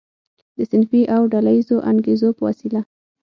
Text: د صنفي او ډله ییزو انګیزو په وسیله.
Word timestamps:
د 0.57 0.59
صنفي 0.69 1.01
او 1.15 1.21
ډله 1.31 1.51
ییزو 1.57 1.77
انګیزو 1.91 2.29
په 2.37 2.41
وسیله. 2.47 2.81